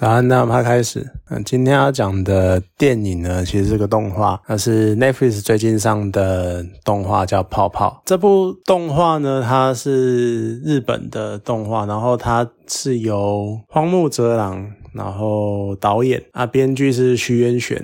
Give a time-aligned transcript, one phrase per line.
[0.00, 1.06] 早安，那我们开始。
[1.28, 8.00] 嗯，今天要讲的电影呢，其实是个动画，那是 Netflix 最近上的动画，叫《泡泡》。
[8.06, 14.70] 这部动画呢，它是日本的动画，然后它是由荒木哲郎。
[14.92, 17.80] 然后导演啊，编剧是徐渊玄，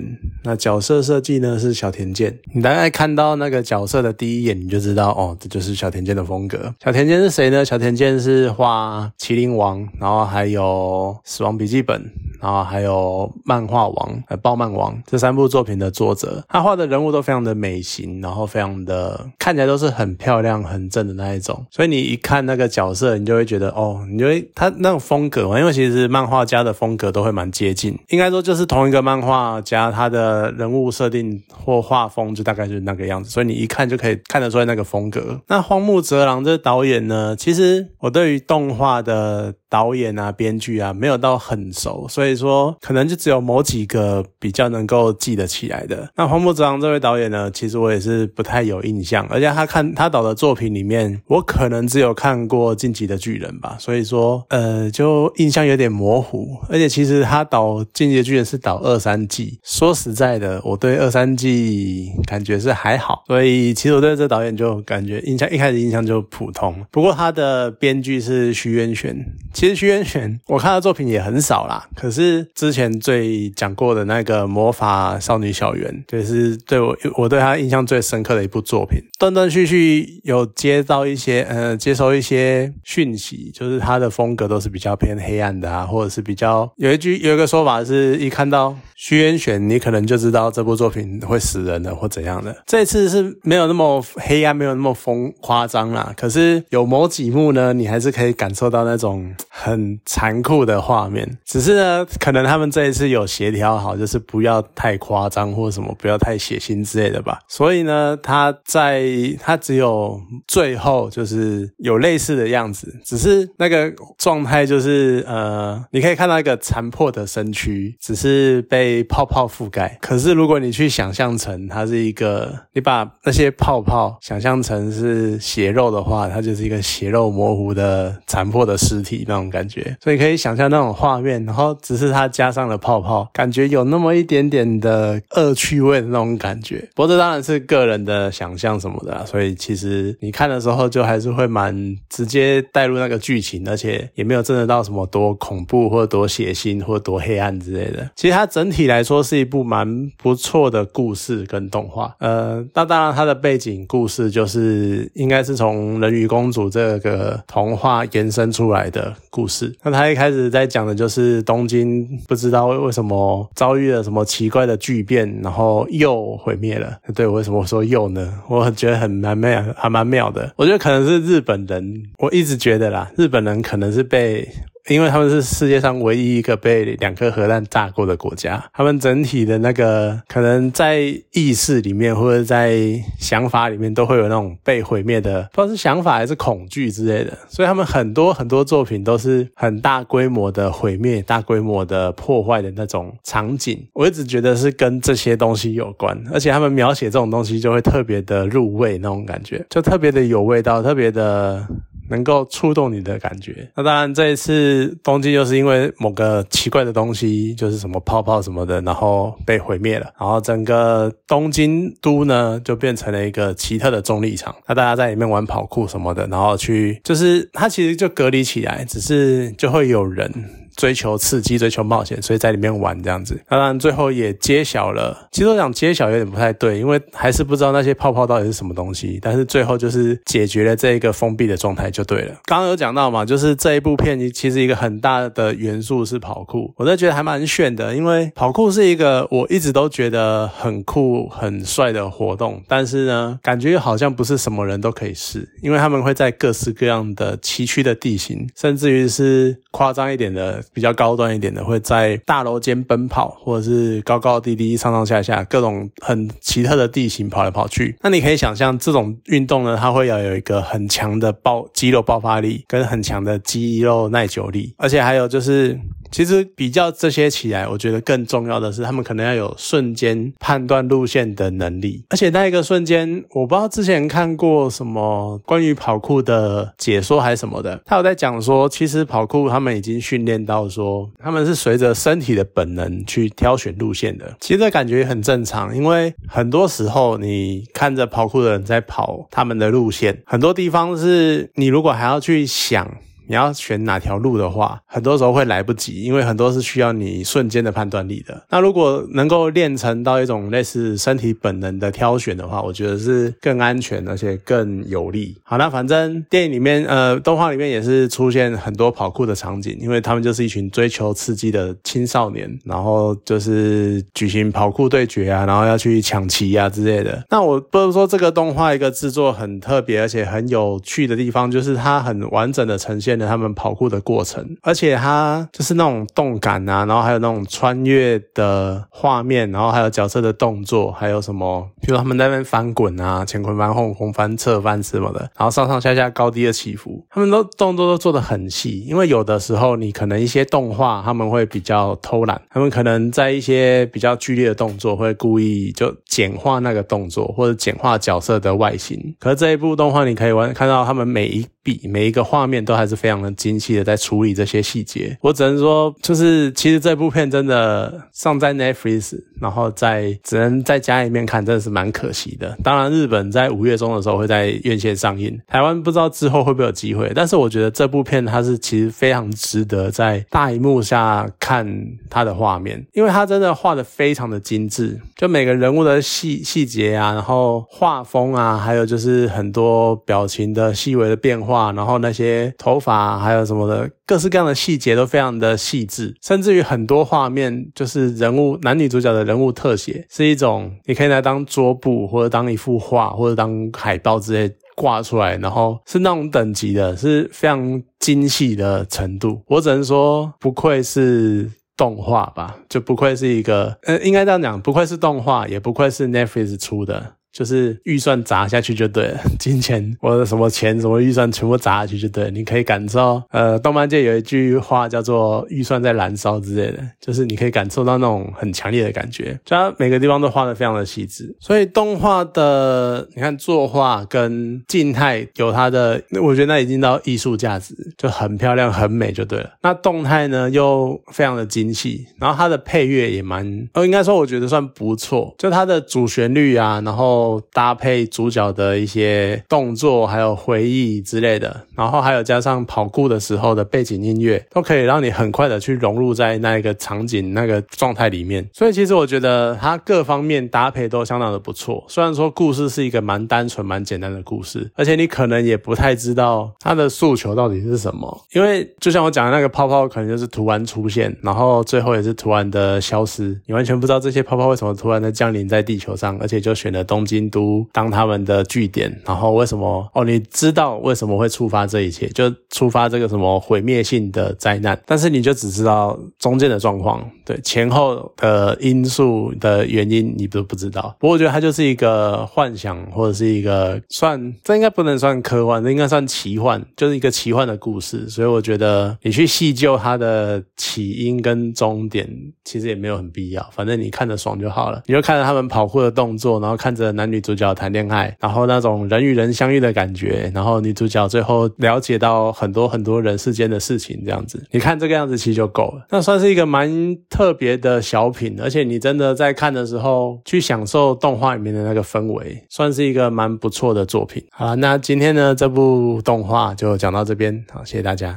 [0.47, 2.39] 那角色设计呢是小田健。
[2.55, 6.73] 你大概看到那个角色的第一眼，你就知道哦，这就是小田健的风格。
[6.81, 7.65] 小田健是谁呢？
[7.65, 12.01] 小田健是画《麒麟王》，然后还有《死亡笔记本》。
[12.39, 21.65] 然后还有漫画王、呃暴漫王这三部作品的作者，他画的人物都非常的美型，然后非常的看起来都是很漂亮、很正的那一种。
[21.71, 35.41] 所以你一看那个角色，你就会觉得哦，你就会他那种风格嘛，因为其实漫画家的风格都会蛮接近，应该说就是同一个漫画家，他的人物设定或画风就大概就是那个样子，所以你一看就可以看得出来那个风格。
[35.47, 39.53] 那荒木泽郎这导演呢，其实我对于动画的。
[39.69, 46.09] 导演啊，编剧啊，没有到很熟，所以说可能就只有某几个比较能够记得起来的。
[46.15, 56.57] 那黄木哲郎这位导演呢，其实我也是不太有印象，而且他看他导的作品里面，我可能只有看过《晋级的巨人》吧，所以说呃，就印象有点模糊。
[56.69, 66.73] 而且其实他导《晋级的巨人》是导二三季，说实在的，我对二三季感觉是还好，所以其实我对这导演就感觉印象一开始印象就普通。
[66.91, 69.17] 不过他的编剧是徐渊玄。
[69.57, 71.83] 其实徐渊玄，我看的作品也很少啦。
[71.95, 78.99] 可是之前最讲过的那个魔法少女小圆，就是对我我对他印象最深刻的一部作品。
[79.17, 92.55] 断断续续有接到一些呃，接收一些讯息，就是他的风格都是比较偏黑暗的啊，或者是比较有一句有一个说法是，一看到徐渊玄，你可能就知道这部作品会死人的或怎样的。
[92.67, 96.13] 这次是没有那么黑暗，没有那么疯夸张啦。
[96.15, 99.33] 可是有某几幕呢，你还是可以感受到那种。
[99.67, 107.39] 很残酷的画面，只是呢，可能他们这一次有协调好，就是不要太夸张或什么，不要太血腥之类的吧。
[107.49, 109.03] 所以呢，他在
[109.41, 119.97] 他只有最后就是有类似的样子，只是那个状态就是呃，你可以看到一个残破的身躯，只是被泡泡覆盖。
[120.01, 129.51] 可是如果你去想象成它是一个，你把那些泡泡想象成是血肉的话，它就是一个血肉模糊的残破的尸体那种。
[129.56, 136.87] 感感觉，所以可以想象那种画面，然后只是它加上了泡泡，感觉有那么一点点的恶趣味的那种感觉。
[136.93, 148.07] 不过这当然是个人的想象什么的，所以其实你看的时候就还是会蛮直接带入那个剧情，而且也没有真的到什么多恐怖或多血腥或多黑暗之类的。
[148.15, 152.15] 其实它整体来说是一部蛮不错的故事跟动画。
[152.19, 159.15] 呃，那当然它的背景故事就是应该是从人鱼公主这个童话延伸出来的。
[159.29, 166.97] 故是，那他一开始在讲的就是东京不知道为什么遭遇了什么奇怪的巨变，然后又毁灭了。
[167.15, 168.41] 对，为什么说又呢？
[168.47, 170.51] 我觉得很蛮妙，还蛮妙的。
[170.55, 174.47] 我觉得可能是日本人，我一直觉得啦，日本人可能是被。
[174.87, 180.99] 因为他们是世界上唯一一个被两颗核弹炸过的国家，他们整体的那个可能在
[181.33, 182.77] 意识里面或者在
[183.19, 193.85] 想法里面都会有那种被毁灭的，不知道是想法还是恐惧之类的，所以他们很多很多作品都是很大规模的毁灭、大规模的破坏的那种场景。
[193.93, 201.67] 我一直觉得是跟这些东西有关，而且他们描写这种东西就会特别的入味那种感觉，就特别的有味道，特别的。
[202.09, 203.69] 能够触动你的感觉。
[203.75, 210.11] 那当然，这一次东京就是因为某个奇怪的东西，就是什么泡泡什么的，然后被毁灭了。
[210.19, 214.55] 然后整个东京都呢，就变成了一个奇特的重力场。
[214.67, 220.31] 那大家在里面玩跑酷什么的，然后去就是它其实就隔离起来，只是就会有人。
[220.77, 223.37] 追求刺激，追求冒险，所以在里面玩这样子。
[223.49, 225.27] 当然，最后也揭晓了。
[225.31, 229.19] 其实我想揭晓有点不太对，因为还是不知道那些泡泡到底是什么东西。
[229.21, 232.35] 但是最后就是解决了这一个封闭的状态就对了。
[232.45, 237.95] 刚刚有讲到嘛，就是这一部片其实一个很大的元素是跑酷，我都觉得还蛮炫的。
[237.95, 250.63] 因为跑酷是一个我一直都觉得很酷、很帅的活动，但是呢，感觉又好像不是什么人都可以试，因为他们会在各式各样的崎岖的地形，甚至于是夸张一点的。
[250.73, 257.95] 比较高端一点的，会在大楼间奔跑，或者是高高低低、上上下下，各种很奇特的地形跑来跑去。
[258.01, 265.79] 那你可以想象，这种运动呢，它会要有一个很强的爆肌肉爆发力，跟很强的肌肉耐久力，而且还有就是
[266.11, 272.03] 其实比较这些起来，我觉得更重要的是，他们可能要有瞬间判断路线的能力。
[272.09, 284.35] 而且那一个瞬间，我不知道之前看过什么关于跑酷的解说还是什么的，他有在讲说，其实跑酷他们已经训练到说，他们是随着身体的本能去挑选路线的。
[284.39, 292.87] 其实这感觉也很正常，因为很多时候你看着跑酷的人在跑他们的路线，很多地方是你如果还要去想。
[293.27, 298.41] 你要选哪条路的话，很多时候会来不及，因为很多是需要你瞬间的判断力的。
[298.49, 305.35] 那如果能够练成到一种类似身体本能的挑选的话，我觉得是更安全而且更有利。
[305.43, 317.21] 好，那反正电影里面，呃，动画里面也是出现很多跑酷的场景，因为他们就是一群追求刺激的青少年，然后就是举行跑酷对决啊，然后要去抢旗啊之类的。
[317.29, 323.16] 那我不是说这个动画一个制作很特别而且很有趣的地方，就是它很完整的呈现。
[323.25, 338.81] 他们跑酷的过程，而且它就是那种动感啊，然后还有那种穿越的画面，然后还有角色的动作，还有什么，比如他们在那边翻滚啊，乾坤翻、后空翻、侧翻什么的，然后上上下下高低的起伏，他们都动作都做得很细。
[338.81, 349.15] 因为有的时候你可能一些动画他们会比较偷懒，他们可能在一些比较剧烈的动作会故意就简化那个动作，或者简化角色的外形。
[349.19, 353.07] 可是这一部动画你可以完看到他们每一笔每一个画面都还是非。
[353.07, 362.57] 常的精细的在处理这些细节，我只能说，就是其实这部片真的上在 Netflix，然后在只能在家里面看，真的是蛮可惜的。
[362.61, 367.09] 当然，日本在五月中的时候会在院线上映，台湾不知道之后会不会有机会。
[367.15, 371.65] 但是我觉得这部片它是其实非常值得在大荧幕下看
[372.09, 383.17] 它的画面，因为它真的画的非常的精致，就每个人物的细细节啊，然后画风啊，还有就是很多表情的细微的变化，啊然后那些头发。
[383.17, 399.41] 还有什么的，各式各样的细节都非常的细致，甚至于很多画面就是人物男女主角的人物特写，是一种你可以来当桌布，或者当一幅画，或者当海报之类挂出来，然后是那种等级的，是非常精细的程度。
[399.47, 407.16] 我只能说，不愧是动画吧，就不愧是一个，呃，应该这样讲，不愧是动画，也不愧是 Netflix 出的。
[407.31, 429.51] 就是预算砸下去就对了， 金钱或者什么钱什么预算全部砸下去就对了，你可以感受，呃，动漫界有一句话叫做“预算在燃烧”之类的，就是你可以感受到那种很强烈的感觉，就它每个地方都画的非常的细致，所以动画的你看作画跟静态有它的，我觉得那已经到艺术价值，就很漂亮很美就对了。
[429.61, 437.26] 那动态呢又非常的精细，然后它的配乐也蛮，哦，应该说我觉得算不错，就它的主旋律啊，然后。
[437.51, 448.47] 搭配主角的一些动作，还有回忆之类的，然后还有加上跑酷的时候的背景音乐，都可以让你很快的去融入在那一个场景、那个状态里面。
[448.53, 451.83] 所以其实我觉得它各方面搭配都相当的不错。
[451.87, 467.27] 虽然说故事是一个蛮单纯、蛮简单的故事，而且你可能也不太知道它的诉求到底是什么，因为就像我讲的那个泡泡，可能就是突然出现，然后最后也是突然的消失，你完全不知道这些泡泡为什么突然的降临在地球上，而且就选了东京。
[467.29, 469.87] 都当他们的据点，然后为什么？
[469.93, 472.07] 哦，你知道为什么会触发这一切？
[472.09, 474.79] 就触发这个什么毁灭性的灾难？
[474.85, 480.95] 但是你就只知道中间的状况，对前后的因素的原因你都不知道。
[480.99, 488.07] 不过我觉得它就是一个幻想，或者是一个算这应该不能算科幻，这应该算奇幻，就是一个奇幻的故事。
[488.09, 492.07] 所以我觉得你去细究它的起因跟终点，
[492.43, 493.47] 其实也没有很必要。
[493.51, 497.07] 反正你看着爽就好了，你就看着他们跑酷的动作，然后看着男。
[497.07, 505.87] 女主角谈恋爱，然后那种人与人相遇的感觉，然后女主角最后了解到很多很多人世间的事情，这样子，你看这个样子其实就够了。
[505.89, 506.69] 那算是一个蛮
[507.09, 514.21] 特别的小品，而且你真的在看的时候去享受动画里面的那个氛围，算是一个蛮不错的作品。
[514.31, 518.13] 好，那今天呢这部动画就讲到这边，好，谢谢大家。